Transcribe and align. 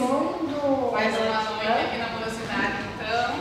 irmão 0.00 0.32
do. 0.48 0.92
Mais 0.92 1.12
uma 1.14 1.42
noite 1.42 1.68
aqui 1.68 1.98
na 1.98 2.08
Morosidade, 2.08 2.84
então. 2.94 3.34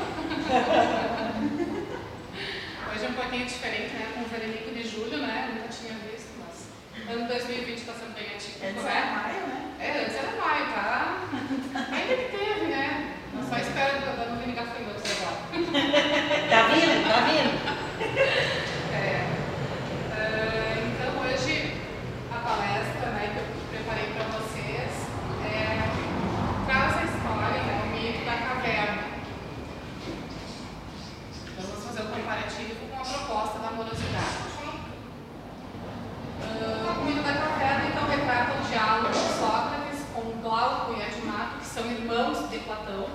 Hoje 2.91 3.05
é 3.05 3.07
um 3.07 3.13
pouquinho 3.13 3.45
diferente, 3.45 3.93
né? 3.93 4.07
Com 4.13 4.19
o 4.21 4.25
Verenico 4.25 4.71
de 4.71 4.83
Julho, 4.83 5.19
né? 5.19 5.51
Nunca 5.55 5.69
tinha 5.69 5.93
visto, 5.93 6.31
mas. 6.39 6.67
Ano 7.09 7.27
2020 7.27 7.77
está 7.77 7.93
sendo 7.93 8.13
bem 8.13 8.27
atípico, 8.35 8.65
Antes 8.65 8.83
né? 8.83 8.91
era 8.91 9.05
maio, 9.15 9.47
né? 9.47 9.71
É, 9.79 10.01
antes 10.03 10.15
era 10.15 10.31
maio, 10.35 10.65
tá? 10.73 11.21
Ainda 11.93 12.15
que 12.15 12.37
teve, 12.37 12.65
né? 12.67 13.13
Eu 13.33 13.41
só 13.43 13.57
espero 13.57 14.01
que 14.01 14.07
eu 14.07 14.17
não 14.29 14.35
vim 14.37 14.53
gafanhotos 14.53 15.03
agora. 15.15 15.37
Tá 16.49 16.61
vindo? 16.67 17.07
Tá 17.07 17.19
vindo? 17.29 17.53
É. 18.91 19.23
Ah, 20.11 20.75
então 20.77 21.09
hoje 21.21 21.55
a 22.33 22.37
palestra 22.39 23.05
né, 23.11 23.23
que 23.33 23.39
eu 23.39 23.45
preparei 23.69 24.07
para 24.13 24.25
vocês 24.39 24.91
é, 25.45 25.47
traz 26.65 26.97
a 26.97 27.03
história, 27.03 27.61
né, 27.63 27.73
o 27.83 27.85
mito 27.89 28.25
da 28.25 28.35
caverna. 28.37 29.03
Então, 31.43 31.63
Vamos 31.65 31.83
fazer 31.85 32.01
um 32.01 32.11
comparativo 32.11 32.75
com 32.87 32.95
a 32.95 32.97
proposta 33.05 33.59
da 33.59 33.67
amorosidade. 33.69 34.39
Ah, 36.41 36.95
o 36.99 37.01
mito 37.05 37.21
da 37.23 37.33
caverna 37.33 37.85
então 37.89 38.05
retrata 38.07 38.53
o 38.59 38.63
diálogo 38.67 39.09
de 39.09 39.17
Sócrates 39.17 39.99
com 40.13 40.41
Glauco 40.41 40.93
e 40.93 41.01
Adimato, 41.01 41.57
que 41.59 41.65
são 41.65 41.85
irmãos 41.85 42.49
de 42.49 42.59
Platão 42.59 43.05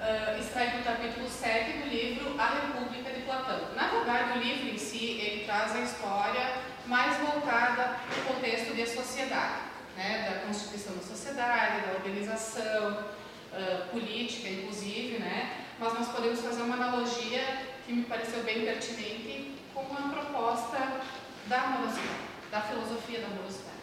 uh, 0.00 0.38
extrai 0.38 0.70
do 0.70 0.84
capítulo 0.84 1.28
7 1.28 1.78
do 1.78 1.88
livro 1.88 2.34
A 2.38 2.46
República 2.46 3.10
de 3.10 3.20
Platão. 3.22 3.60
Na 3.74 3.88
verdade, 3.88 4.25
o 4.36 4.42
livro 4.42 4.68
em 4.68 4.78
si, 4.78 5.18
ele 5.20 5.44
traz 5.44 5.74
a 5.74 5.80
história 5.80 6.52
mais 6.86 7.16
voltada 7.18 7.98
para 8.08 8.20
o 8.20 8.34
contexto 8.34 8.74
de 8.74 8.86
sociedade, 8.86 9.60
né, 9.96 10.30
da 10.30 10.46
constituição 10.46 10.94
da 10.94 11.02
sociedade, 11.02 11.86
da 11.86 11.94
organização 11.94 12.92
uh, 12.92 13.88
política, 13.90 14.48
inclusive, 14.48 15.18
né, 15.18 15.64
mas 15.78 15.94
nós 15.94 16.08
podemos 16.08 16.40
fazer 16.40 16.62
uma 16.62 16.74
analogia 16.74 17.66
que 17.84 17.92
me 17.92 18.04
pareceu 18.04 18.42
bem 18.42 18.64
pertinente 18.64 19.54
com 19.74 19.80
a 19.80 20.08
proposta 20.08 21.00
da 21.46 21.62
amorosidade, 21.62 22.08
da 22.50 22.60
filosofia 22.60 23.20
da 23.20 23.26
amorosidade. 23.26 23.76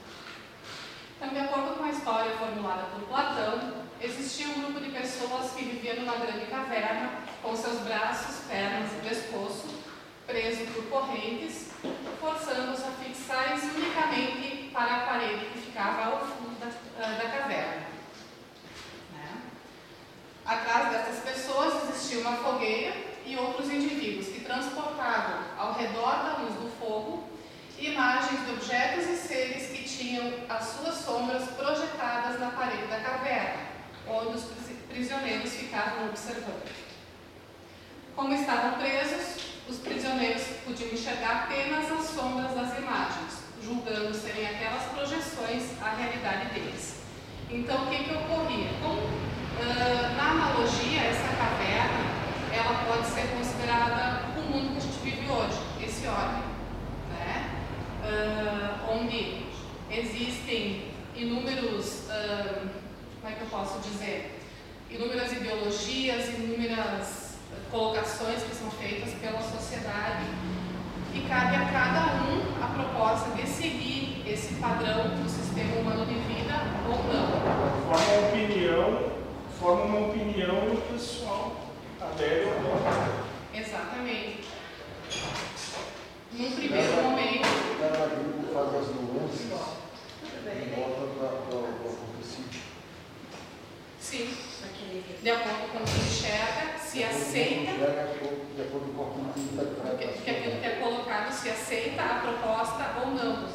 Então, 1.18 1.30
de 1.30 1.40
acordo 1.40 1.78
com 1.78 1.84
a 1.84 1.90
história 1.90 2.36
formulada 2.38 2.84
por 2.84 3.08
Platão, 3.08 3.84
existia 4.02 4.48
um 4.48 4.62
grupo 4.62 4.82
de 4.82 4.90
pessoas 4.90 5.52
que 5.52 5.64
viviam 5.64 5.98
numa 5.98 6.18
grande 6.18 6.46
caverna, 6.48 7.12
com 7.42 7.56
seus 7.56 7.80
braços, 7.80 8.46
pernas 8.48 8.92
e 8.92 9.08
pescoço 9.08 9.84
presos 10.26 10.70
por 10.70 10.86
correntes, 10.86 11.70
forçando-os 12.20 12.84
a 12.84 12.92
fixar-se 12.92 13.68
unicamente 13.68 14.70
para 14.74 14.96
a 14.96 15.00
parede 15.02 15.46
que 15.46 15.60
ficava 15.60 16.06
ao 16.06 16.26
fundo 16.26 16.60
da, 16.60 16.68
ah, 17.00 17.18
da 17.22 17.30
caverna. 17.30 17.88
Né? 19.14 19.42
Atrás 20.46 20.90
dessas 20.92 21.24
pessoas 21.24 21.90
existia 21.90 22.20
uma 22.20 22.38
fogueira 22.38 22.96
e 23.26 23.36
outros 23.38 23.70
indivíduos 23.70 24.28
que 24.28 24.42
transportavam 24.42 25.44
ao 25.58 25.74
redor 25.74 26.24
da 26.24 26.38
luz 26.38 26.54
do 26.56 26.72
fogo 26.80 27.34
imagens 27.80 28.46
de 28.46 28.52
objetos 28.52 29.06
e 29.10 29.18
seres 29.18 29.68
que 29.70 29.84
tinham 29.84 30.34
as 30.48 30.64
suas 30.64 30.96
sombras 30.96 31.44
projetadas 31.50 32.40
na 32.40 32.52
parede 32.52 32.88
da 32.88 33.00
caverna, 33.00 33.62
onde 34.08 34.38
os 34.38 34.46
prisioneiros 34.88 35.54
ficavam 35.54 36.08
observando. 36.08 36.72
Como 38.16 38.34
estavam 38.34 38.80
presos, 38.80 39.33
os 39.70 39.78
prisioneiros 39.78 40.44
podiam 40.66 40.92
enxergar 40.92 41.44
apenas 41.44 41.92
as 41.92 42.06
sombras 42.08 42.54
das 42.54 42.78
imagens, 42.78 43.44
julgando 43.64 44.14
serem 44.14 44.46
aquelas 44.46 44.84
projeções 44.92 45.82
a 45.82 45.96
realidade 45.96 46.54
deles. 46.54 47.02
Então, 47.50 47.86
o 47.86 47.88
que, 47.88 48.04
que 48.04 48.14
ocorria? 48.14 48.70
Como, 48.82 49.00
uh, 49.00 50.16
na 50.18 50.32
analogia, 50.32 51.02
essa 51.02 51.28
caverna 51.38 52.24
ela 52.52 52.86
pode 52.86 53.08
ser 53.08 53.28
considerada 53.36 54.28
o 54.38 54.42
mundo 54.42 54.74
que 54.74 54.78
a 54.78 54.82
gente 54.82 55.00
vive 55.04 55.32
hoje, 55.32 55.60
esse 55.84 56.08
órgão, 56.08 56.44
né? 57.10 57.50
Uh, 58.04 58.92
onde 58.92 59.46
existem 59.90 60.92
inúmeros, 61.16 62.08
uh, 62.10 62.70
como 63.22 63.34
é 63.34 63.36
que 63.36 63.42
eu 63.42 63.48
posso 63.48 63.80
dizer, 63.80 64.40
inúmeras 64.92 65.32
ideologias, 65.32 66.30
inúmeras 66.30 67.23
colocações 67.74 68.44
que 68.44 68.56
são 68.56 68.70
feitas 68.70 69.16
pela 69.16 69.42
sociedade 69.42 70.28
e 71.12 71.22
cabe 71.22 71.56
a 71.56 71.66
cada 71.72 72.24
um 72.24 72.64
a 72.64 72.68
proposta 72.68 73.32
de 73.32 73.48
seguir 73.48 74.24
esse 74.28 74.54
padrão 74.56 75.10
do 75.18 75.28
sistema 75.28 75.78
humano 75.78 76.06
de 76.06 76.14
vida 76.14 76.54
ou 76.88 77.04
não. 77.12 77.32
Forma 77.90 78.14
uma 78.14 78.30
opinião, 78.30 79.12
forma 79.60 79.86
uma 79.86 80.08
opinião 80.08 80.78
pessoal, 80.92 81.56
adere 82.00 82.46
ou 82.46 82.62
não. 82.62 83.60
Exatamente. 83.60 84.44
Num 86.32 86.52
primeiro 86.52 86.94
momento, 87.02 87.64
Cada 87.80 88.06
grupo 88.08 88.54
faz 88.54 88.68
as 88.68 88.96
nuances 88.96 89.42
e 89.42 90.76
volta 90.76 91.02
para 91.18 91.56
o 91.56 91.66
acontecido. 91.66 92.62
sim, 94.00 94.30
de 95.22 95.30
acordo 95.30 95.72
com 95.72 95.78
o 95.78 95.84
que 95.84 96.00
enxerga, 96.00 96.78
se 96.78 97.04
aceita 97.04 97.72
De 97.72 98.62
que 99.34 100.30
aquilo 100.30 100.60
que 100.60 100.66
é 100.66 100.80
colocado 100.82 101.32
se 101.32 101.50
aceita 101.50 102.02
a 102.04 102.20
proposta 102.20 103.02
ou 103.02 103.08
não. 103.08 103.48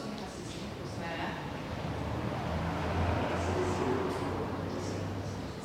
Né? 0.98 1.34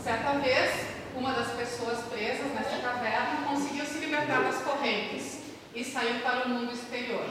Certa 0.03 0.33
vez, 0.33 0.87
uma 1.15 1.33
das 1.33 1.51
pessoas 1.53 1.99
presas 2.05 2.53
nessa 2.53 2.77
caverna 2.77 3.47
conseguiu 3.47 3.85
se 3.85 3.99
libertar 3.99 4.43
das 4.43 4.61
correntes 4.61 5.39
e 5.73 5.83
saiu 5.83 6.21
para 6.21 6.45
o 6.45 6.49
mundo 6.49 6.73
exterior. 6.73 7.25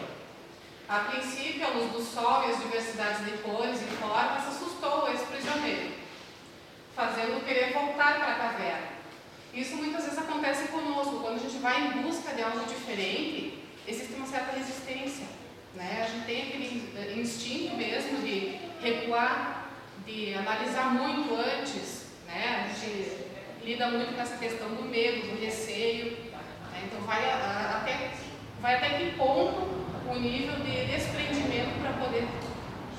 A 0.89 0.99
princípio, 1.01 1.65
a 1.65 1.71
luz 1.71 1.93
do 1.93 2.03
sol 2.03 2.45
e 2.49 2.51
as 2.51 2.59
diversidades 2.59 3.25
de 3.25 3.39
cores 3.39 3.81
e 3.81 3.97
formas 3.97 4.47
assustou 4.49 5.09
esse 5.13 5.25
prisioneiro, 5.27 5.95
fazendo-o 6.95 7.45
querer 7.45 7.73
voltar 7.73 8.17
para 8.17 8.33
a 8.33 8.39
caverna. 8.39 9.02
Isso 9.55 9.77
muitas 9.77 10.05
vezes 10.05 10.19
acontece 10.19 10.69
conosco, 10.69 11.21
quando 11.21 11.37
a 11.37 11.39
gente 11.39 11.59
vai 11.59 11.89
em 11.89 12.03
busca 12.03 12.33
de 12.35 12.43
algo 12.43 12.65
diferente, 12.65 13.59
existe 13.87 14.15
uma 14.15 14.27
certa 14.27 14.57
resistência. 14.57 15.27
Né? 15.75 16.07
A 16.07 16.11
gente 16.11 16.25
tem 16.25 16.43
aquele 16.43 17.21
instinto 17.21 17.77
mesmo 17.77 18.23
de 18.23 18.59
recuar, 18.81 19.71
de 20.07 20.35
analisar 20.35 20.95
muito 20.95 21.35
antes. 21.35 22.07
Né? 22.27 22.65
A 22.65 22.69
gente 22.69 23.13
lida 23.63 23.89
muito 23.89 24.15
com 24.15 24.23
essa 24.23 24.39
questão 24.39 24.69
do 24.69 24.85
medo, 24.85 25.29
do 25.29 25.41
receio. 25.45 26.13
Né? 26.73 26.85
Então, 26.87 27.03
vai, 27.03 27.23
até, 27.31 28.11
vai 28.61 28.77
até 28.77 28.89
que 28.99 29.17
ponto 29.17 29.83
o 30.09 30.15
nível 30.19 30.57
de 30.61 30.87
desprendimento 30.87 31.79
para 31.83 31.93
poder 31.93 32.27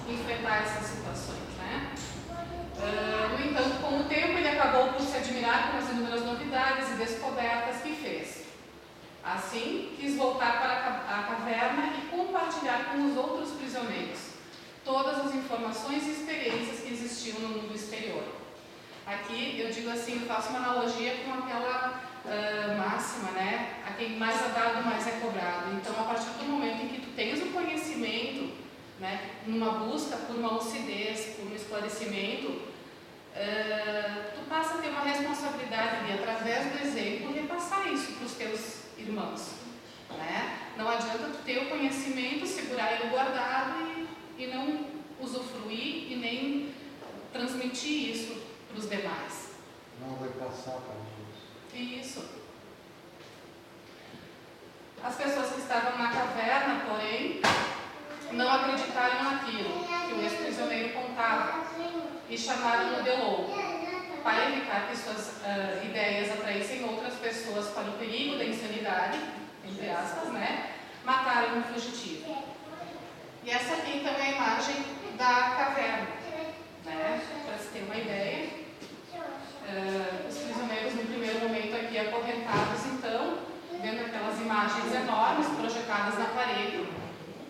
enfrentar 0.08 0.64
essas 0.64 0.86
situações. 0.86 1.40
Né 1.58 1.94
no 3.30 3.46
entanto, 3.46 3.82
com 3.82 4.00
o 4.00 4.04
tempo, 4.06 4.38
ele 4.38 4.48
acabou 4.64 4.94
por 4.94 5.02
se 5.02 5.18
admirar 5.18 5.72
com 5.72 5.78
as 5.78 5.90
inúmeras 5.90 6.26
novidades 6.26 6.90
e 6.92 6.94
descobertas 6.94 7.82
que 7.82 7.94
fez. 7.96 8.44
Assim, 9.22 9.94
quis 10.00 10.16
voltar 10.16 10.62
para 10.62 11.18
a 11.18 11.24
caverna 11.24 11.94
e 11.98 12.08
compartilhar 12.08 12.92
com 12.92 13.06
os 13.06 13.18
outros 13.18 13.52
prisioneiros 13.52 14.20
todas 14.86 15.26
as 15.26 15.36
informações 15.36 16.06
e 16.08 16.12
experiências 16.12 16.80
que 16.80 16.94
existiam 16.94 17.40
no 17.40 17.50
mundo 17.50 17.76
exterior. 17.76 18.24
Aqui 19.06 19.60
eu 19.60 19.70
digo 19.70 19.90
assim, 19.90 20.22
eu 20.22 20.28
faço 20.28 20.50
uma 20.50 20.60
analogia 20.60 21.18
com 21.26 21.34
aquela 21.34 22.02
uh, 22.26 22.78
máxima, 22.78 23.32
né? 23.32 23.82
A 23.86 23.92
quem 23.94 24.18
mais 24.18 24.42
é 24.42 24.50
dado, 24.50 24.86
mais 24.86 25.06
é 25.08 25.12
cobrado. 25.12 25.74
Então, 25.74 25.94
a 26.00 26.04
partir 26.04 26.30
do 26.40 26.46
momento 26.46 26.84
em 26.84 26.88
que 26.88 27.02
tu 27.02 27.16
tens 27.16 27.42
o 27.42 27.48
conhecimento, 27.48 28.54
né, 29.00 29.30
numa 29.46 29.72
busca 29.86 30.18
por 30.18 30.36
uma 30.36 30.52
lucidez, 30.54 31.36
por 31.36 31.52
um 31.52 31.56
esclarecimento, 31.56 32.74
uh, 33.34 34.32
tu 34.36 34.50
passa 34.50 34.76
a 34.76 34.78
ter 34.82 34.90
uma 34.90 35.02
responsabilidade 35.02 36.06
de, 36.06 36.14
através 36.14 36.72
do 36.72 36.86
exemplo, 36.86 37.34
repassar 37.34 37.92
isso 37.92 38.14
para 38.14 38.26
os 38.26 38.34
teus 38.34 38.84
irmãos. 38.98 39.52
Né? 40.10 40.60
Não 40.78 40.88
adianta 40.88 41.30
tu 41.30 41.44
ter 41.44 41.58
o 41.58 41.70
conhecimento, 41.70 42.46
segurar 42.46 42.94
ele 42.94 43.10
guardado 43.10 44.08
e, 44.38 44.44
e 44.44 44.48
não 44.48 44.86
usufruir 45.20 46.12
e 46.12 46.16
nem 46.16 46.74
transmitir 47.32 48.12
isso 48.12 48.36
para 48.70 48.78
os 48.78 48.90
demais. 48.90 49.54
Passar 50.64 50.80
para 50.80 50.96
os 50.96 52.02
Isso. 52.02 52.24
As 55.04 55.16
pessoas 55.16 55.52
que 55.52 55.60
estavam 55.60 55.98
na 55.98 56.10
caverna, 56.10 56.86
porém, 56.88 57.42
não 58.32 58.50
acreditaram 58.50 59.24
naquilo 59.26 59.86
que 60.08 60.14
o 60.14 60.22
ex-prisioneiro 60.22 60.94
contava 60.94 61.66
e 62.30 62.38
chamaram-no 62.38 63.04
de 63.04 63.12
louco, 63.12 63.52
para 64.24 64.50
evitar 64.52 64.88
que 64.88 64.96
suas 64.96 65.42
uh, 65.42 65.86
ideias 65.86 66.32
atraíssem 66.32 66.86
outras 66.86 67.16
pessoas 67.16 67.68
para 67.72 67.90
o 67.90 67.98
perigo 67.98 68.38
da 68.38 68.46
insanidade, 68.46 69.20
entre 69.66 69.90
aspas, 69.90 70.30
né? 70.30 70.76
Mataram 71.04 71.60
o 71.60 71.64
fugitivo. 71.64 72.42
E 73.44 73.50
essa 73.50 73.74
aqui 73.74 73.98
então 73.98 74.14
é 74.14 74.22
a 74.22 74.32
imagem 74.32 74.76
da 75.18 75.56
caverna, 75.58 76.08
né? 76.86 77.22
Para 77.46 77.58
se 77.58 77.68
ter 77.68 77.84
uma 77.84 77.98
ideia 77.98 78.64
aqui 81.94 82.00
acorrentados, 82.00 82.86
então, 82.88 83.38
vendo 83.80 84.02
aquelas 84.02 84.40
imagens 84.42 84.92
enormes 84.96 85.48
projetadas 85.50 86.18
na 86.18 86.26
parede, 86.26 86.88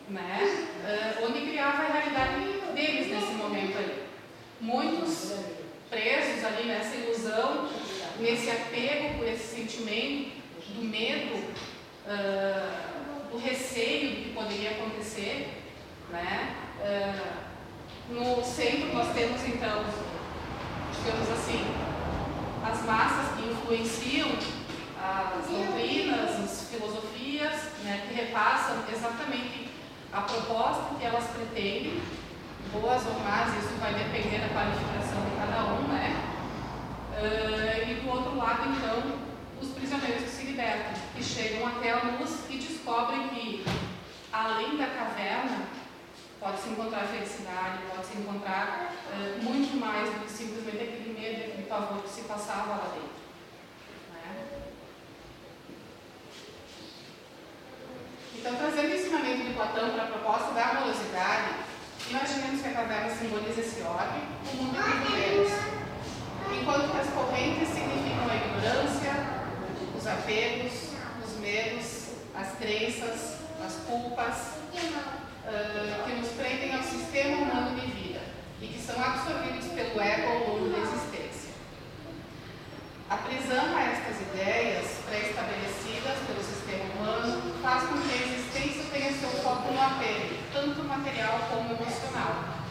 né? 0.10 0.68
Uh, 0.84 1.26
onde 1.26 1.50
criava 1.50 1.84
a 1.84 1.94
realidade 1.94 2.60
deles 2.76 3.08
nesse 3.08 3.34
momento 3.36 3.78
ali. 3.78 4.04
Muitos 4.60 5.34
presos 5.90 6.44
ali 6.44 6.68
nessa 6.68 6.96
ilusão, 6.96 7.70
nesse 8.20 8.52
apego 8.52 9.18
por 9.18 9.28
esse 9.28 9.56
sentimento 9.56 10.32
do 10.76 10.84
medo, 10.84 11.36
uh, 12.06 13.30
do 13.32 13.38
receio 13.38 14.10
do 14.10 14.24
que 14.24 14.34
poderia 14.34 14.72
acontecer, 14.72 15.64
né? 16.10 16.54
Uh, 16.82 18.14
no 18.14 18.44
centro 18.44 18.94
nós 18.94 19.14
temos 19.14 19.42
então, 19.48 19.86
digamos 21.00 21.30
assim, 21.32 21.93
influenciam 23.74 24.30
as 25.02 25.48
doutrinas, 25.48 26.30
as 26.40 26.70
filosofias, 26.70 27.54
né, 27.84 28.06
que 28.08 28.14
repassam 28.14 28.84
exatamente 28.92 29.70
a 30.12 30.22
proposta 30.22 30.96
que 30.96 31.04
elas 31.04 31.26
pretendem, 31.32 32.02
boas 32.72 33.06
ou 33.08 33.20
más, 33.20 33.50
isso 33.58 33.74
vai 33.80 33.94
depender 33.94 34.40
da 34.40 34.50
qualificação 34.50 35.26
de 35.26 35.36
cada 35.38 35.74
um, 35.74 35.88
né? 35.88 36.16
Uh, 37.18 37.90
e 37.90 37.94
do 37.96 38.10
outro 38.10 38.38
lado, 38.38 38.70
então, 38.70 39.20
os 39.62 39.70
prisioneiros 39.70 40.24
que 40.24 40.30
se 40.30 40.46
libertam, 40.46 40.94
que 41.16 41.24
chegam 41.24 41.68
até 41.68 41.92
a 41.92 42.18
luz 42.20 42.46
e 42.50 42.58
descobrem 42.58 43.28
que, 43.30 43.66
além 44.32 44.78
da 44.78 44.88
caverna, 44.88 45.64
pode-se 46.40 46.70
encontrar 46.70 47.06
felicidade, 47.08 47.80
pode-se 47.90 48.18
encontrar 48.18 48.94
uh, 49.12 49.44
muito 49.44 49.76
mais 49.80 50.10
do 50.10 50.26
que 50.26 50.32
simplesmente 50.32 50.84
aquele 50.84 51.20
medo, 51.20 51.52
aquele 51.52 51.68
pavor 51.68 52.04
que 52.04 52.10
se 52.10 52.22
passava 52.22 52.70
lá 52.70 52.92
dentro. 52.94 53.23
Então, 58.36 58.56
trazendo 58.56 58.92
o 58.92 58.96
ensinamento 58.96 59.48
de 59.48 59.54
Platão 59.54 59.90
para 59.92 60.04
a 60.04 60.08
proposta 60.08 60.52
da 60.54 60.70
amorosidade, 60.72 61.54
imaginemos 62.10 62.62
que 62.62 62.68
a 62.68 62.74
caverna 62.74 63.10
simboliza 63.16 63.62
esse 63.62 63.82
orbe, 63.82 64.20
o 64.52 64.56
mundo 64.58 64.84
que 64.84 65.12
vivemos. 65.12 65.52
Enquanto 66.52 66.92
que 66.92 67.00
as 67.00 67.10
correntes 67.10 67.70
significam 67.70 68.30
a 68.30 68.36
ignorância, 68.36 69.14
os 69.98 70.08
apegos, 70.08 70.74
os 71.26 71.40
medos, 71.40 72.10
as 72.36 72.58
crenças, 72.58 73.38
as 73.66 73.76
culpas, 73.88 74.64
uh, 74.74 76.04
que 76.04 76.12
nos 76.14 76.30
prendem 76.30 76.76
ao 76.76 76.84
sistema 76.84 77.38
humano 77.38 77.80
de 77.80 77.88
vida 77.88 78.20
e 78.62 78.68
que 78.68 78.80
são 78.80 79.02
absorvidos 79.02 79.68
pelo 79.68 80.02
ego 80.02 80.70
da 80.70 80.78
existência. 80.80 80.93
A 83.10 83.18
prisão 83.18 83.76
a 83.76 83.82
estas 83.82 84.22
ideias 84.22 85.00
pré-estabelecidas 85.06 86.18
pelo 86.26 86.44
sistema 86.44 86.84
humano 86.96 87.54
faz 87.62 87.84
com 87.84 87.98
que 88.02 88.12
a 88.12 88.28
existência 88.28 88.84
tenha 88.92 89.14
seu 89.14 89.30
foco 89.30 89.72
no 89.72 89.82
apego, 89.82 90.36
tanto 90.52 90.84
material 90.84 91.40
como 91.52 91.76
emocional. 91.76 92.64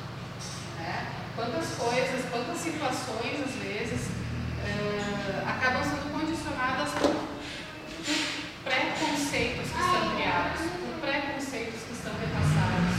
Né? 0.79 1.07
Quantas 1.37 1.75
coisas, 1.77 2.25
quantas 2.31 2.59
situações, 2.59 3.41
às 3.45 3.55
vezes, 3.63 4.09
uh, 4.09 5.49
acabam 5.49 5.83
sendo 5.85 6.13
condicionadas 6.13 6.91
por, 6.93 7.11
por 7.11 8.43
preconceitos 8.65 9.71
que 9.71 9.81
estão 9.81 10.15
criados, 10.15 10.61
por 10.61 11.01
preconceitos 11.01 11.81
que 11.83 11.93
estão 11.93 12.13
repassados, 12.19 12.97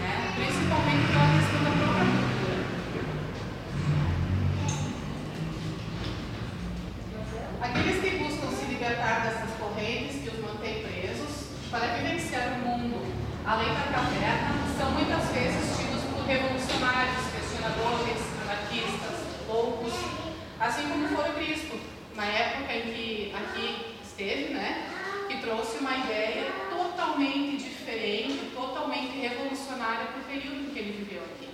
né? 0.00 0.32
principalmente 0.36 1.06
pela 1.12 1.28
questão 1.36 1.60
da 1.64 1.72
própria 1.78 2.06
cultura. 2.10 2.60
Aqueles 7.62 8.02
que 8.02 8.10
buscam 8.18 8.50
se 8.56 8.64
libertar 8.66 9.20
dessas 9.20 9.50
correntes 9.58 10.22
que 10.22 10.28
os 10.28 10.40
mantêm 10.40 10.82
presos, 10.82 11.46
para 11.70 11.86
vivenciar 11.98 12.54
o 12.54 12.58
mundo 12.66 12.98
além 13.46 13.68
da 13.68 13.92
caverna, 13.92 14.54
são 14.76 14.90
muitas 14.92 15.28
vezes 15.30 15.76
tidos 15.76 16.02
por 16.10 16.26
revolucionários, 16.90 17.32
questionadores, 17.32 18.22
anarquistas, 18.42 19.16
loucos, 19.48 19.92
assim 20.58 20.88
como 20.88 21.08
foi 21.08 21.30
o 21.30 21.34
Cristo, 21.34 21.80
na 22.14 22.24
época 22.24 22.72
em 22.72 22.82
que 22.82 23.34
aqui 23.34 23.96
esteve, 24.02 24.54
né, 24.54 24.90
que 25.28 25.38
trouxe 25.38 25.78
uma 25.78 25.96
ideia 25.98 26.46
totalmente 26.68 27.64
diferente, 27.64 28.50
totalmente 28.54 29.18
revolucionária 29.18 30.06
para 30.06 30.20
o 30.20 30.24
período 30.24 30.60
em 30.60 30.70
que 30.70 30.78
ele 30.78 31.04
viveu 31.04 31.22
aqui. 31.22 31.48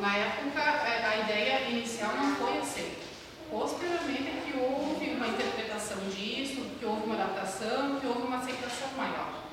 Na 0.00 0.16
época, 0.16 0.60
é, 0.60 1.04
a 1.06 1.16
ideia 1.18 1.70
inicial 1.70 2.14
não 2.16 2.34
foi 2.36 2.58
aceita. 2.58 3.04
Posteriormente 3.50 4.28
é 4.28 4.42
que 4.44 4.58
houve 4.58 5.10
uma 5.10 5.28
interpretação 5.28 5.98
disso, 6.08 6.62
que 6.78 6.84
houve 6.84 7.04
uma 7.06 7.14
adaptação, 7.14 8.00
que 8.00 8.06
houve 8.06 8.22
uma 8.22 8.38
aceitação 8.38 8.88
maior. 8.96 9.44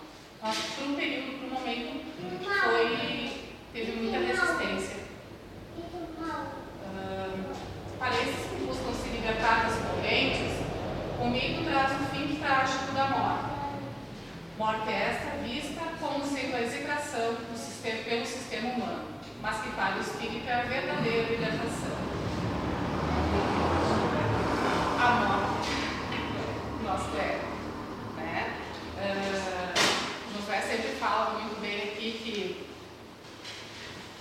Mas 0.41 0.57
por 0.57 0.87
um 0.87 0.95
período, 0.95 1.39
por 1.39 1.49
um 1.49 1.59
momento, 1.59 2.01
foi, 2.63 3.31
teve 3.73 3.91
muita 4.01 4.17
resistência. 4.17 5.01
Uh, 5.77 7.55
para 7.99 8.15
esses 8.15 8.49
que 8.49 8.65
buscam 8.65 8.91
se 8.93 9.09
libertar 9.09 9.65
das 9.65 9.75
correntes, 9.75 10.51
o 11.19 11.25
mito 11.29 11.63
traz 11.63 11.91
o 11.91 12.05
fim 12.05 12.35
trágico 12.35 12.91
da 12.93 13.07
morte. 13.07 13.51
Morte 14.57 14.91
esta 14.91 15.37
vista 15.43 15.81
como 15.99 16.25
sendo 16.25 16.55
a 16.55 16.61
execração 16.61 17.35
sistema, 17.55 18.03
pelo 18.03 18.25
sistema 18.25 18.69
humano, 18.69 19.05
mas 19.41 19.61
que 19.61 19.69
para 19.71 19.97
o 19.97 20.01
espírito 20.01 20.47
é 20.47 20.53
a 20.53 20.63
verdadeira 20.63 21.29
libertação 21.29 22.11
a 25.01 25.09
morte 25.25 25.71
nosso 26.85 27.17
ego. 27.17 27.47
Né? 28.17 28.53
Uh, 28.97 30.37
Josué 30.37 30.61
sempre 30.61 30.89
fala 30.99 31.39
muito 31.39 31.59
bem 31.59 31.89
aqui 31.89 32.21
que 32.23 32.67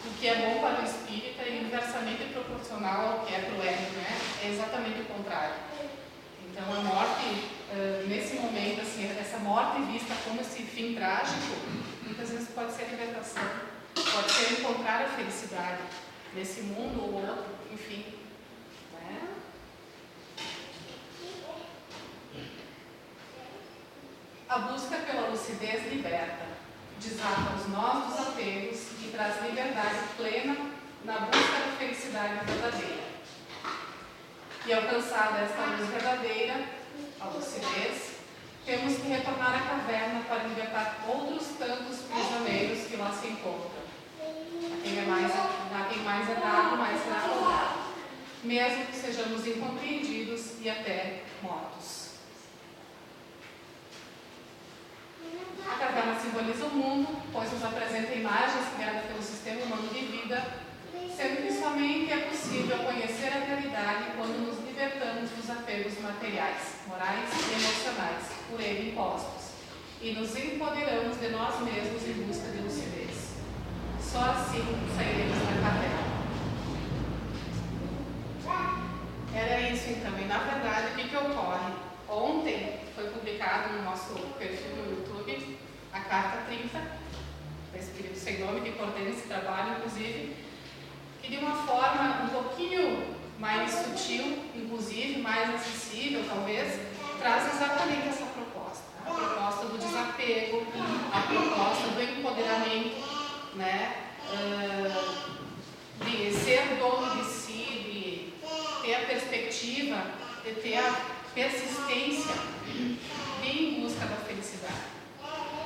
o 0.07 0.11
que 0.19 0.29
é 0.29 0.35
bom 0.37 0.61
para 0.61 0.81
o 0.81 0.85
espírito 0.85 1.41
é 1.43 1.61
inversamente 1.61 2.25
proporcional 2.33 3.13
ao 3.13 3.27
que 3.27 3.35
é 3.35 3.41
para 3.41 3.59
o 3.59 3.63
ego, 3.63 3.91
né? 3.97 4.19
É 4.43 4.49
exatamente 4.49 5.03
o 5.03 5.05
contrário. 5.05 5.55
Então 6.49 6.65
a 6.73 6.81
morte, 6.81 7.27
uh, 7.73 8.09
nesse 8.09 8.37
momento, 8.37 8.81
assim, 8.81 9.05
essa 9.21 9.39
morte 9.39 9.83
vista 9.83 10.15
como 10.25 10.41
esse 10.61 10.63
fim 10.63 10.95
trágico, 10.95 11.57
muitas 12.05 12.31
vezes 12.31 12.49
pode 12.51 12.73
ser 12.73 12.85
a 12.85 12.89
libertação, 12.89 13.43
pode 13.95 14.31
ser 14.31 14.61
encontrar 14.61 15.03
a 15.03 15.09
felicidade 15.09 15.83
nesse 16.35 16.63
mundo 16.63 17.03
ou 17.03 17.15
outro, 17.15 17.47
enfim. 17.73 18.05
Né? 18.93 19.29
A 24.49 24.59
busca 24.59 24.97
pela 24.97 25.29
lucidez 25.29 25.91
liberta, 25.91 26.47
desata 26.99 27.57
os 27.57 27.69
nós 27.69 28.09
dos 28.09 28.29
apegos 28.29 28.81
e 29.03 29.11
traz 29.11 29.43
liberdade 29.43 29.99
plena 30.19 30.57
na 31.05 31.21
busca 31.21 31.59
da 31.59 31.77
felicidade 31.79 32.45
verdadeira. 32.45 33.11
E 34.67 34.73
alcançada 34.75 35.39
esta 35.39 35.65
luz 35.65 35.89
verdadeira, 35.89 36.63
a 37.19 37.29
lucidez, 37.29 38.10
temos 38.65 38.99
que 38.99 39.09
retornar 39.09 39.55
à 39.55 39.69
caverna 39.69 40.21
para 40.29 40.45
libertar 40.45 41.05
outros 41.09 41.49
tantos 41.59 41.99
prisioneiros 42.03 42.87
que 42.87 42.97
lá 42.97 43.13
se 43.13 43.29
encontram. 43.29 43.81
A 44.21 44.83
quem, 44.83 44.99
é 44.99 45.03
mais, 45.03 45.31
a 45.33 45.89
quem 45.89 46.03
mais 46.03 46.31
é 46.31 46.35
dado, 46.35 46.77
mais 46.77 47.03
será 47.03 47.21
cobrado, 47.21 47.81
mesmo 48.45 48.87
que 48.87 48.97
sejamos 48.97 49.47
incompreendidos 49.47 50.61
e 50.61 50.69
até 50.69 51.23
mortos. 51.43 52.11
A 55.67 55.79
caverna 55.79 56.21
simboliza 56.21 56.65
o 56.67 56.71
mundo, 56.71 57.23
pois 57.33 57.53
nos 57.53 57.65
apresenta 57.65 58.13
imagens 58.15 58.75
criadas 58.77 59.05
pelo 59.07 59.23
sistema 59.23 59.63
humano 59.63 59.89
de 59.89 60.01
vida, 60.01 60.43
sendo 61.17 61.47
que 61.47 61.53
somente 61.53 62.13
é 62.13 62.29
possível 62.29 62.79
conhecer 62.79 63.29
a 63.29 63.45
realidade 63.45 64.13
quando 64.17 64.47
nos 64.47 64.59
libertamos 64.67 65.31
dos 65.31 65.51
apegos 65.51 66.01
materiais, 66.01 66.77
morais 66.87 67.29
e 67.31 67.53
emocionais, 67.53 68.00
por 68.51 68.61
ele 68.61 68.91
impostos, 68.91 69.53
e 70.01 70.13
nos 70.13 70.37
empoderamos 70.37 71.19
de 71.21 71.29
nós 71.29 71.61
mesmos 71.61 72.03
em 72.07 72.25
busca 72.25 72.51
de 72.51 72.59
lucidez. 72.59 73.35
Só 74.01 74.19
assim 74.19 74.65
sairemos 74.97 75.39
da 75.39 75.71
caverna. 75.71 76.11
Era 79.33 79.61
isso 79.71 79.91
então, 79.91 80.19
e 80.19 80.25
na 80.25 80.39
verdade 80.39 80.93
o 80.93 80.97
que, 80.97 81.09
que 81.09 81.17
ocorre? 81.17 81.73
Ontem 82.09 82.81
foi 82.95 83.09
publicado 83.11 83.75
no 83.75 83.83
nosso 83.83 84.15
perfil 84.39 84.77
no 84.77 84.91
YouTube 84.91 85.59
a 85.93 86.01
Carta 86.01 86.45
30, 86.47 86.79
do 87.73 87.79
Espírito 87.79 88.19
Sem 88.19 88.41
Nome, 88.41 88.61
que 88.61 88.73
coordena 88.73 89.11
esse 89.11 89.29
trabalho, 89.29 89.77
inclusive, 89.79 90.37
que 91.23 91.31
de 91.31 91.37
uma 91.39 91.55
forma 91.55 92.25
um 92.25 92.29
pouquinho 92.29 93.17
mais 93.39 93.71
sutil, 93.71 94.39
inclusive, 94.55 95.21
mais 95.21 95.55
acessível, 95.55 96.25
talvez, 96.29 96.79
traz 97.19 97.55
exatamente 97.55 98.09
essa 98.09 98.27
proposta. 98.27 98.85
A 99.07 99.11
proposta 99.11 99.67
do 99.67 99.79
desapego, 99.79 100.67
a 101.13 101.21
proposta 101.23 101.89
do 101.89 102.03
empoderamento, 102.03 102.97
né? 103.55 103.97
Uh, 104.33 105.31
de 106.05 106.33
ser 106.33 106.77
dono 106.79 107.17
de 107.17 107.25
si, 107.31 108.33
de 108.43 108.83
ter 108.83 108.95
a 108.95 109.07
perspectiva, 109.07 110.03
de 110.51 110.61
ter 110.61 110.77
a 110.79 111.01
persistência 111.35 112.35
em 113.45 113.81
busca 113.81 114.07
da 114.07 114.17
felicidade. 114.17 114.91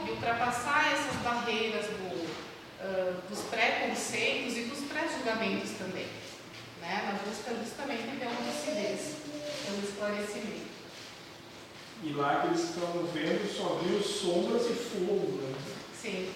e 0.07 0.11
ultrapassar 0.11 0.93
essas 0.93 1.17
barreiras 1.23 1.87
do, 1.87 2.15
uh, 2.15 3.23
dos 3.31 3.41
preconceitos 3.45 4.55
e 4.59 4.65
dos 4.65 4.81
pré-julgamentos 4.81 5.71
também, 5.79 6.07
né? 6.83 7.03
na 7.07 7.31
busca 7.31 7.55
justamente 7.55 8.19
pela 8.19 8.33
lucidez, 8.33 9.17
pelo 9.65 9.83
esclarecimento. 9.83 10.75
E 12.03 12.13
lá 12.13 12.41
que 12.43 12.47
eles 12.49 12.65
estão 12.65 13.07
vendo 13.15 13.51
só 13.57 13.81
viu 13.83 13.99
sombras 14.03 14.67
e 14.67 14.75
fogo. 14.75 15.41
Né? 15.41 15.55
Sim. 15.99 16.31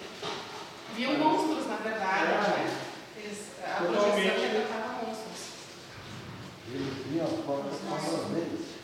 Viam 0.95 1.13
monstros, 1.19 1.67
na 1.67 1.75
verdade, 1.75 2.23
É. 2.25 2.57
né? 2.57 2.81
Eles, 3.17 3.37
a 3.63 3.83
Totalmente. 3.85 4.48
As 7.21 8.31
deles. 8.31 8.79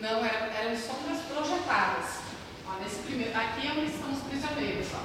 Não, 0.00 0.24
eram, 0.24 0.76
sombras 0.76 1.20
projetadas. 1.22 2.20
Ó, 2.66 2.80
nesse 2.82 3.00
primeiro, 3.02 3.36
aqui 3.36 3.66
é 3.66 3.72
onde 3.72 3.90
estão 3.90 4.12
os 4.12 4.22
prisioneiros. 4.22 4.86
Ó. 4.94 5.02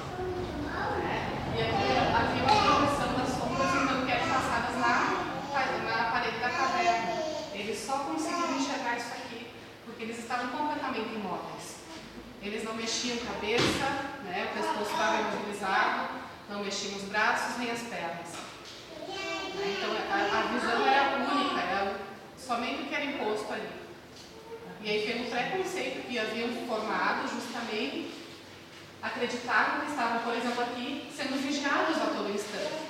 É, 1.04 1.36
E 1.56 1.62
aqui 1.62 1.86
havia 2.16 2.44
uma 2.44 2.80
projeção 2.80 3.14
das 3.14 3.30
sombras 3.30 3.84
então, 3.84 4.06
que 4.06 4.12
eram 4.12 4.28
passadas 4.28 4.76
na, 4.80 4.94
na 5.84 6.12
parede 6.12 6.40
da 6.40 6.50
caverna. 6.50 7.14
Eles 7.54 7.80
só 7.80 8.00
conseguiram 8.00 8.58
enxergar 8.58 8.98
isso 8.98 9.12
aqui 9.12 9.48
porque 9.86 10.04
eles 10.04 10.20
estavam 10.20 10.48
completamente 10.50 11.16
imóveis. 11.16 11.76
Eles 12.42 12.64
não 12.64 12.74
mexiam 12.76 13.18
cabeça, 13.18 13.86
né, 14.24 14.52
o 14.52 14.58
pescoço 14.58 14.92
estava 14.92 15.22
imobilizado, 15.22 16.10
não 16.50 16.64
mexiam 16.64 16.96
os 16.96 17.04
braços 17.04 17.58
nem 17.58 17.72
as 17.72 17.82
pernas. 17.82 18.30
Né, 19.56 19.78
Então 19.78 19.92
a, 20.12 20.40
a 20.40 20.42
visão 20.54 20.88
era 20.88 21.16
única, 21.18 21.60
era 21.60 22.05
somente 22.46 22.84
o 22.84 22.86
que 22.86 22.96
era 22.96 23.06
imposto 23.06 23.52
ali. 23.52 23.70
E 24.82 24.90
aí, 24.90 25.08
pelo 25.08 25.30
preconceito 25.30 26.08
que 26.08 26.20
haviam 26.20 26.50
formado, 26.68 27.28
justamente, 27.28 28.14
acreditavam 29.02 29.82
que 29.82 29.92
estavam, 29.92 30.20
por 30.20 30.36
exemplo, 30.36 30.62
aqui, 30.62 31.10
sendo 31.16 31.42
vigiados 31.42 31.98
a 31.98 32.06
todo 32.06 32.30
instante. 32.30 32.86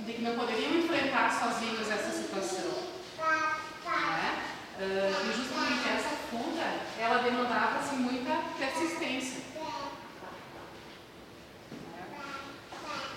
De 0.00 0.12
que 0.12 0.22
não 0.22 0.36
poderiam 0.36 0.78
enfrentar 0.78 1.30
sozinhos 1.30 1.90
essa 1.90 2.10
situação. 2.10 2.90
Ah, 3.18 4.36
e 4.78 5.32
justamente 5.36 5.88
essa 5.88 6.16
fuga, 6.30 6.64
ela 6.98 7.22
demandava 7.22 7.80
assim, 7.80 7.96
muita 7.96 8.34
persistência. 8.56 9.42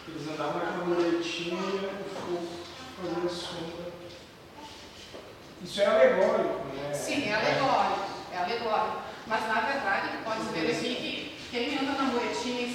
Eles 0.08 0.28
andavam 0.28 0.66
naquela 0.66 0.86
muretinha 0.86 1.54
e 1.54 1.56
o 1.56 2.10
fogo 2.14 2.42
fazia 2.98 3.30
sombra. 3.30 3.94
Isso 5.64 5.82
é 5.82 5.86
alegórico, 5.86 6.66
né? 6.76 6.94
Sim, 6.94 7.30
é 7.30 7.34
alegórico, 7.34 8.06
é 8.34 8.38
alegórico. 8.38 9.02
Mas 9.26 9.48
na 9.48 9.62
verdade, 9.62 10.18
pode 10.26 10.42
ver 10.50 10.72
aqui 10.72 10.96
que 10.96 11.48
quem 11.50 11.78
anda 11.80 11.94
na 11.94 12.04
muretinha 12.04 12.64
em 12.64 12.74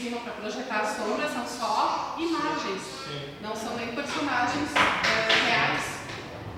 projetar 0.68 0.80
as 0.80 0.96
sombras 0.96 1.32
são 1.32 1.46
só 1.46 2.14
imagens. 2.18 2.82
Sim. 3.08 3.34
não 3.40 3.56
são 3.56 3.74
nem 3.76 3.88
personagens 3.88 4.68
eh, 4.76 5.48
reais. 5.48 5.98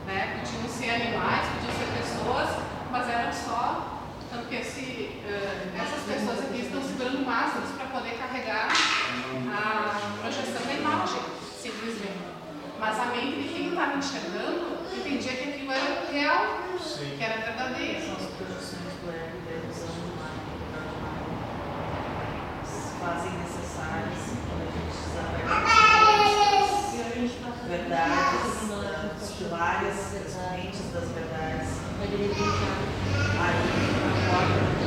Né? 0.06 0.40
Podiam 0.40 0.68
ser 0.68 0.90
animais, 0.90 1.46
podiam 1.46 1.72
ser 1.78 1.86
pessoas, 1.96 2.48
mas 2.90 3.08
eram 3.08 3.32
só. 3.32 4.00
Tanto 4.30 4.48
que 4.48 4.56
esse, 4.56 5.20
eh, 5.24 5.72
essas 5.80 6.02
pessoas 6.02 6.40
aqui 6.40 6.60
estão 6.62 6.82
segurando 6.82 7.24
máscaras 7.24 7.70
para 7.70 7.86
poder 7.86 8.18
carregar 8.18 8.68
a 8.68 10.18
projeção 10.20 10.66
da 10.66 10.72
imagem, 10.72 11.22
simplesmente. 11.56 12.30
Mas 12.78 12.98
a 12.98 13.06
mente 13.06 13.42
de 13.42 13.48
quem 13.54 13.68
estava 13.68 13.96
enxergando 13.96 14.78
entendia 14.96 15.32
que 15.32 15.50
aquilo 15.50 15.72
era 15.72 16.10
real, 16.10 16.58
Sim. 16.80 17.14
que 17.16 17.22
era 17.22 17.40
verdadeiro. 17.42 18.00
São 18.06 18.14
as 18.16 18.26
projeções 18.34 18.94
do 19.02 19.10
ego 19.10 19.36
e 19.36 19.42
da 19.46 19.52
ilusão 19.60 19.88
do 19.88 20.16
mal. 20.16 20.34
Se 22.64 22.98
fazem 22.98 23.32
necessárias 23.38 24.20
quando 24.46 24.62
a 24.62 24.70
gente 24.72 24.94
desaparece. 24.96 25.90
Verdades, 27.68 28.68
das 29.20 29.30
pilares, 29.32 29.98
as 30.26 30.32
correntes 30.34 30.92
das 30.92 31.08
verdades. 31.10 31.68
Aí 33.36 33.56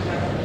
a 0.09 0.42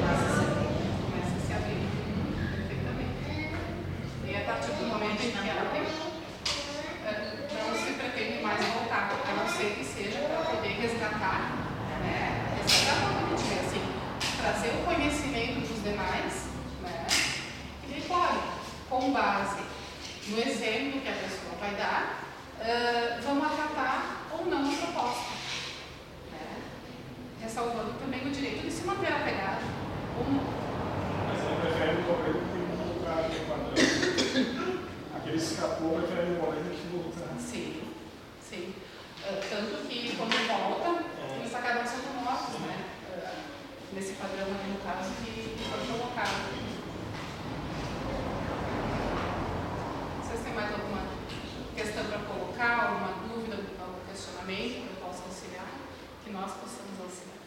que 56.29 56.35
nós 56.35 56.53
possamos 56.53 57.01
auxiliar. 57.01 57.39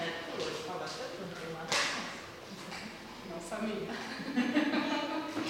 é, 0.00 0.06
por 0.30 0.40
hoje 0.40 0.62
falar 0.66 0.88
tudo, 0.88 1.20
não 1.20 1.28
tem 1.36 1.52
nada 1.52 1.68
Não 3.28 3.38
sabia. 3.38 3.92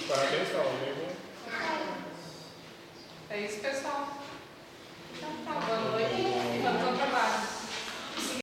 Parabéns, 0.09 0.49
tá, 0.49 0.57
Paulo. 0.57 0.75
É 3.29 3.33
isso, 3.45 3.61
pessoal. 3.61 4.01
Então 5.15 5.31
tá 5.45 5.53
bom. 5.53 5.82